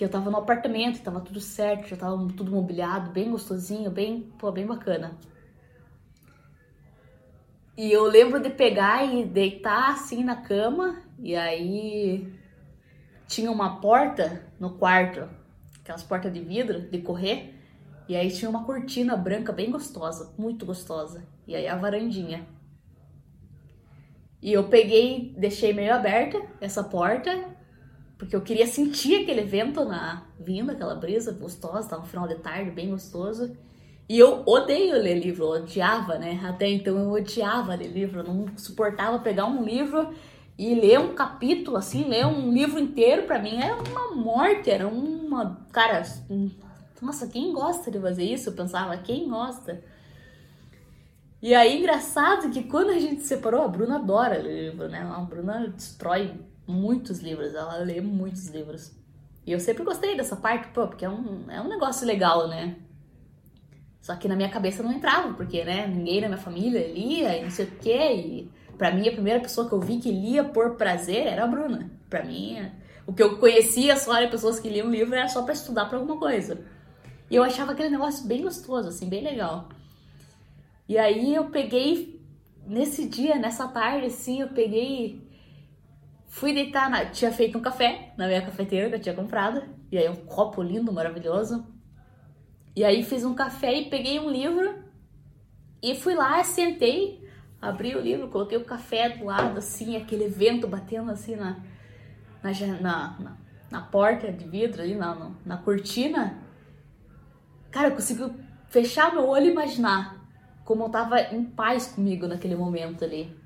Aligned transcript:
que 0.00 0.04
eu 0.06 0.08
tava 0.08 0.30
no 0.30 0.38
apartamento, 0.38 1.02
tava 1.02 1.20
tudo 1.20 1.38
certo, 1.42 1.86
já 1.86 1.94
tava 1.94 2.16
tudo 2.34 2.50
mobiliado, 2.50 3.10
bem 3.10 3.30
gostosinho, 3.30 3.90
bem, 3.90 4.32
pô, 4.38 4.50
bem 4.50 4.64
bacana. 4.64 5.18
E 7.76 7.92
eu 7.92 8.04
lembro 8.04 8.40
de 8.40 8.48
pegar 8.48 9.04
e 9.04 9.26
deitar 9.26 9.92
assim 9.92 10.24
na 10.24 10.36
cama, 10.36 11.02
e 11.18 11.36
aí 11.36 12.32
tinha 13.26 13.52
uma 13.52 13.78
porta 13.78 14.42
no 14.58 14.78
quarto, 14.78 15.28
aquelas 15.82 16.02
portas 16.02 16.32
de 16.32 16.40
vidro, 16.40 16.80
de 16.80 17.02
correr, 17.02 17.54
e 18.08 18.16
aí 18.16 18.30
tinha 18.30 18.48
uma 18.48 18.64
cortina 18.64 19.14
branca 19.18 19.52
bem 19.52 19.70
gostosa, 19.70 20.32
muito 20.38 20.64
gostosa, 20.64 21.28
e 21.46 21.54
aí 21.54 21.68
a 21.68 21.76
varandinha. 21.76 22.48
E 24.40 24.50
eu 24.50 24.66
peguei, 24.66 25.34
deixei 25.36 25.74
meio 25.74 25.92
aberta 25.92 26.40
essa 26.58 26.82
porta, 26.82 27.59
porque 28.20 28.36
eu 28.36 28.42
queria 28.42 28.66
sentir 28.66 29.22
aquele 29.22 29.44
vento 29.44 29.82
na 29.82 30.26
vinda, 30.38 30.72
aquela 30.72 30.94
brisa 30.94 31.32
gostosa, 31.32 31.88
tava 31.88 32.02
no 32.02 32.08
final 32.08 32.28
de 32.28 32.34
tarde, 32.34 32.70
bem 32.70 32.90
gostoso. 32.90 33.56
E 34.06 34.18
eu 34.18 34.42
odeio 34.44 34.92
ler 34.92 35.18
livro, 35.18 35.44
eu 35.44 35.62
odiava, 35.62 36.18
né? 36.18 36.38
Até 36.44 36.68
então 36.68 36.98
eu 36.98 37.10
odiava 37.12 37.74
ler 37.74 37.88
livro, 37.88 38.20
eu 38.20 38.24
não 38.24 38.46
suportava 38.58 39.18
pegar 39.20 39.46
um 39.46 39.64
livro 39.64 40.14
e 40.58 40.74
ler 40.74 41.00
um 41.00 41.14
capítulo, 41.14 41.78
assim, 41.78 42.04
ler 42.04 42.26
um 42.26 42.52
livro 42.52 42.78
inteiro, 42.78 43.22
para 43.22 43.38
mim 43.38 43.56
era 43.56 43.74
uma 43.74 44.14
morte, 44.14 44.70
era 44.70 44.86
uma. 44.86 45.66
Cara, 45.72 46.02
nossa, 47.00 47.26
quem 47.26 47.54
gosta 47.54 47.90
de 47.90 47.98
fazer 47.98 48.24
isso? 48.24 48.50
Eu 48.50 48.52
pensava, 48.52 48.98
quem 48.98 49.30
gosta? 49.30 49.82
E 51.40 51.54
aí, 51.54 51.78
engraçado 51.78 52.50
que 52.50 52.64
quando 52.64 52.90
a 52.90 52.98
gente 52.98 53.22
se 53.22 53.28
separou, 53.28 53.62
a 53.62 53.68
Bruna 53.68 53.96
adora 53.96 54.36
ler 54.36 54.72
livro, 54.72 54.90
né? 54.90 55.10
A 55.10 55.20
Bruna 55.20 55.68
destrói 55.68 56.34
muitos 56.70 57.20
livros, 57.20 57.54
ela 57.54 57.76
lê 57.78 58.00
muitos 58.00 58.48
livros. 58.48 58.92
E 59.46 59.52
eu 59.52 59.60
sempre 59.60 59.82
gostei 59.84 60.16
dessa 60.16 60.36
parte, 60.36 60.68
pô, 60.68 60.86
porque 60.86 61.04
é 61.04 61.08
um, 61.08 61.50
é 61.50 61.60
um 61.60 61.68
negócio 61.68 62.06
legal, 62.06 62.48
né? 62.48 62.76
Só 64.00 64.16
que 64.16 64.28
na 64.28 64.36
minha 64.36 64.48
cabeça 64.48 64.82
não 64.82 64.92
entrava, 64.92 65.34
porque, 65.34 65.64
né, 65.64 65.86
ninguém 65.86 66.20
na 66.20 66.28
minha 66.28 66.40
família 66.40 66.92
lia 66.92 67.36
e 67.36 67.42
não 67.42 67.50
sei 67.50 67.66
o 67.66 67.70
quê. 67.72 68.14
E 68.14 68.50
pra 68.78 68.90
mim, 68.90 69.08
a 69.08 69.12
primeira 69.12 69.40
pessoa 69.40 69.68
que 69.68 69.74
eu 69.74 69.80
vi 69.80 69.98
que 69.98 70.10
lia 70.10 70.44
por 70.44 70.76
prazer 70.76 71.26
era 71.26 71.44
a 71.44 71.46
Bruna. 71.46 71.90
Pra 72.08 72.24
mim, 72.24 72.70
o 73.06 73.12
que 73.12 73.22
eu 73.22 73.38
conhecia 73.38 73.96
só 73.96 74.16
era 74.16 74.28
pessoas 74.28 74.58
que 74.58 74.68
liam 74.68 74.90
livro 74.90 75.14
era 75.14 75.28
só 75.28 75.42
para 75.42 75.52
estudar 75.52 75.86
pra 75.86 75.98
alguma 75.98 76.18
coisa. 76.18 76.64
E 77.30 77.36
eu 77.36 77.42
achava 77.42 77.72
aquele 77.72 77.90
negócio 77.90 78.26
bem 78.26 78.42
gostoso, 78.42 78.88
assim, 78.88 79.08
bem 79.08 79.22
legal. 79.22 79.68
E 80.88 80.98
aí 80.98 81.34
eu 81.34 81.44
peguei, 81.50 82.20
nesse 82.66 83.06
dia, 83.06 83.36
nessa 83.36 83.68
tarde, 83.68 84.06
assim, 84.06 84.40
eu 84.40 84.48
peguei. 84.48 85.29
Fui 86.30 86.54
deitar, 86.54 86.88
na, 86.88 87.06
tinha 87.06 87.32
feito 87.32 87.58
um 87.58 87.60
café 87.60 88.14
na 88.16 88.28
minha 88.28 88.40
cafeteira 88.40 88.88
que 88.88 88.94
eu 88.94 89.00
tinha 89.00 89.14
comprado. 89.14 89.64
E 89.90 89.98
aí 89.98 90.08
um 90.08 90.14
copo 90.14 90.62
lindo, 90.62 90.92
maravilhoso. 90.92 91.66
E 92.74 92.84
aí 92.84 93.02
fiz 93.02 93.24
um 93.24 93.34
café 93.34 93.74
e 93.74 93.90
peguei 93.90 94.20
um 94.20 94.30
livro. 94.30 94.84
E 95.82 95.96
fui 95.96 96.14
lá, 96.14 96.42
sentei, 96.44 97.28
abri 97.60 97.96
o 97.96 98.00
livro, 98.00 98.28
coloquei 98.28 98.56
o 98.56 98.64
café 98.64 99.08
do 99.08 99.24
lado, 99.24 99.58
assim, 99.58 99.96
aquele 99.96 100.28
vento 100.28 100.68
batendo 100.68 101.10
assim 101.10 101.34
na, 101.34 101.58
na, 102.44 102.80
na, 102.80 103.36
na 103.68 103.80
porta 103.80 104.30
de 104.30 104.46
vidro 104.46 104.82
ali, 104.82 104.94
na, 104.94 105.32
na 105.44 105.56
cortina. 105.56 106.38
Cara, 107.72 107.88
eu 107.88 107.96
consigo 107.96 108.32
fechar 108.68 109.12
meu 109.12 109.26
olho 109.26 109.46
e 109.46 109.50
imaginar 109.50 110.24
como 110.64 110.84
eu 110.84 110.90
tava 110.90 111.20
em 111.20 111.44
paz 111.44 111.88
comigo 111.88 112.28
naquele 112.28 112.54
momento 112.54 113.04
ali. 113.04 113.36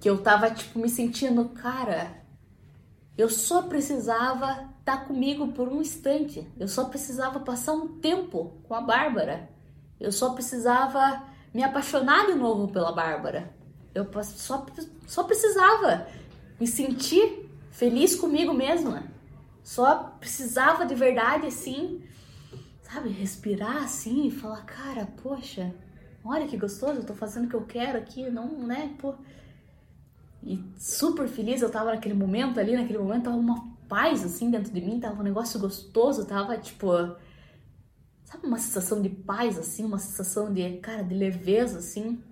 Que 0.00 0.08
eu 0.08 0.22
tava, 0.22 0.50
tipo, 0.50 0.78
me 0.78 0.88
sentindo, 0.88 1.48
cara, 1.50 2.22
eu 3.16 3.28
só 3.28 3.62
precisava 3.62 4.70
estar 4.80 4.98
tá 4.98 5.04
comigo 5.04 5.48
por 5.48 5.68
um 5.68 5.80
instante. 5.80 6.46
Eu 6.58 6.68
só 6.68 6.84
precisava 6.84 7.40
passar 7.40 7.72
um 7.72 8.00
tempo 8.00 8.52
com 8.64 8.74
a 8.74 8.80
Bárbara. 8.80 9.48
Eu 10.00 10.10
só 10.10 10.30
precisava 10.34 11.22
me 11.54 11.62
apaixonar 11.62 12.26
de 12.26 12.34
novo 12.34 12.68
pela 12.68 12.92
Bárbara. 12.92 13.54
Eu 13.94 14.08
só, 14.22 14.66
só 15.06 15.24
precisava 15.24 16.06
me 16.58 16.66
sentir 16.66 17.50
feliz 17.70 18.14
comigo 18.14 18.52
mesma. 18.52 19.04
Só 19.62 20.14
precisava 20.18 20.84
de 20.86 20.94
verdade, 20.94 21.46
assim, 21.46 22.02
sabe, 22.82 23.10
respirar 23.10 23.84
assim 23.84 24.26
e 24.26 24.30
falar, 24.30 24.64
cara, 24.64 25.06
poxa, 25.22 25.72
olha 26.24 26.48
que 26.48 26.56
gostoso, 26.56 27.00
eu 27.00 27.06
tô 27.06 27.14
fazendo 27.14 27.46
o 27.46 27.48
que 27.48 27.54
eu 27.54 27.64
quero 27.64 27.98
aqui, 27.98 28.28
não, 28.28 28.48
né, 28.58 28.94
pô. 28.98 29.14
E 30.42 30.62
super 30.76 31.28
feliz 31.28 31.62
eu 31.62 31.70
tava 31.70 31.92
naquele 31.92 32.14
momento 32.14 32.58
ali, 32.58 32.74
naquele 32.74 32.98
momento 32.98 33.24
tava 33.24 33.36
uma 33.36 33.72
paz 33.88 34.24
assim 34.24 34.50
dentro 34.50 34.72
de 34.72 34.80
mim, 34.80 34.98
tava 34.98 35.20
um 35.20 35.24
negócio 35.24 35.60
gostoso, 35.60 36.26
tava 36.26 36.56
tipo, 36.58 36.90
sabe, 38.24 38.46
uma 38.46 38.58
sensação 38.58 39.00
de 39.00 39.08
paz 39.08 39.58
assim, 39.58 39.84
uma 39.84 39.98
sensação 39.98 40.52
de, 40.52 40.78
cara, 40.78 41.02
de 41.02 41.14
leveza 41.14 41.78
assim. 41.78 42.22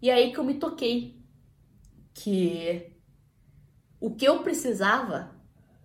E 0.00 0.10
aí 0.10 0.32
que 0.32 0.38
eu 0.38 0.44
me 0.44 0.54
toquei 0.54 1.20
que 2.14 2.92
o 4.00 4.14
que 4.14 4.24
eu 4.24 4.42
precisava 4.42 5.30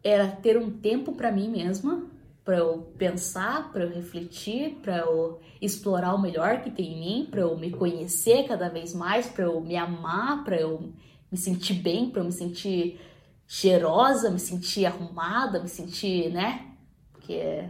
era 0.03 0.27
ter 0.27 0.57
um 0.57 0.69
tempo 0.69 1.13
para 1.13 1.31
mim 1.31 1.49
mesma 1.49 2.09
para 2.45 2.57
eu 2.59 2.93
pensar, 2.95 3.71
para 3.71 3.85
eu 3.85 3.89
refletir, 3.89 4.75
para 4.75 4.99
eu 4.99 5.39
explorar 5.59 6.13
o 6.13 6.21
melhor 6.21 6.61
que 6.61 6.69
tem 6.69 6.93
em 6.93 6.99
mim, 6.99 7.27
para 7.29 7.41
eu 7.41 7.57
me 7.57 7.71
conhecer 7.71 8.47
cada 8.47 8.69
vez 8.69 8.93
mais, 8.93 9.25
para 9.25 9.45
eu 9.45 9.59
me 9.59 9.75
amar, 9.75 10.43
para 10.43 10.55
eu 10.55 10.93
me 11.35 11.37
sentir 11.37 11.75
bem, 11.75 12.09
para 12.09 12.21
eu 12.21 12.25
me 12.25 12.31
sentir 12.31 12.99
cheirosa, 13.45 14.31
me 14.31 14.39
sentir 14.39 14.85
arrumada, 14.85 15.59
me 15.59 15.67
sentir, 15.67 16.31
né? 16.31 16.65
Porque 17.11 17.69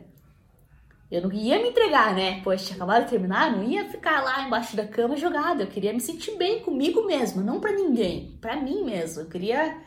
eu 1.10 1.22
não 1.24 1.32
ia 1.34 1.60
me 1.62 1.70
entregar, 1.70 2.14
né? 2.14 2.42
Pois 2.44 2.64
tinha 2.66 2.76
acabado 2.76 3.06
de 3.06 3.10
terminar, 3.10 3.52
não 3.52 3.64
ia 3.64 3.90
ficar 3.90 4.22
lá 4.22 4.46
embaixo 4.46 4.76
da 4.76 4.88
cama 4.88 5.18
jogada. 5.18 5.64
Eu 5.64 5.68
queria 5.68 5.92
me 5.92 6.00
sentir 6.00 6.38
bem 6.38 6.62
comigo 6.62 7.06
mesma, 7.06 7.42
não 7.42 7.60
para 7.60 7.72
ninguém, 7.72 8.38
para 8.40 8.56
mim 8.56 8.84
mesma. 8.84 9.24
Eu 9.24 9.30
queria 9.30 9.82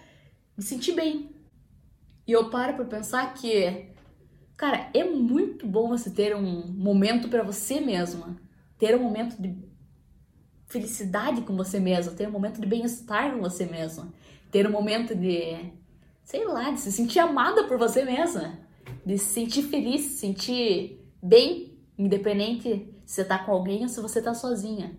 me 0.56 0.62
sentir 0.62 0.93
bem. 0.93 1.31
E 2.27 2.33
eu 2.33 2.50
paro 2.50 2.75
para 2.75 2.84
pensar 2.84 3.33
que 3.34 3.88
Cara, 4.59 4.91
é 4.93 5.05
muito 5.05 5.69
bom 5.69 5.88
você 5.88 6.11
ter 6.11 6.34
um 6.34 6.67
momento 6.67 7.28
para 7.28 7.44
você 7.44 7.81
mesma, 7.81 8.37
ter 8.77 8.97
um 8.97 9.05
momento 9.05 9.41
de 9.41 9.56
felicidade 10.69 11.41
com 11.43 11.56
você 11.56 11.81
mesma, 11.81 12.12
ter 12.12 12.29
um 12.29 12.33
momento 12.33 12.61
de 12.61 12.67
bem-estar 12.67 13.33
com 13.33 13.41
você 13.41 13.65
mesma, 13.65 14.12
ter 14.51 14.67
um 14.67 14.71
momento 14.71 15.15
de, 15.15 15.73
sei 16.23 16.45
lá, 16.45 16.71
de 16.71 16.81
se 16.81 16.93
sentir 16.93 17.19
amada 17.19 17.65
por 17.65 17.79
você 17.79 18.05
mesma, 18.05 18.59
de 19.05 19.19
se 19.19 19.33
sentir 19.33 19.62
feliz, 19.62 20.03
se 20.03 20.19
sentir 20.19 21.05
bem, 21.23 21.73
independente 21.99 22.95
se 23.05 23.17
você 23.17 23.25
tá 23.25 23.39
com 23.39 23.53
alguém 23.53 23.83
ou 23.83 23.89
se 23.89 24.01
você 24.01 24.21
tá 24.21 24.34
sozinha. 24.34 24.97